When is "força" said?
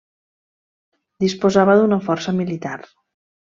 2.09-2.37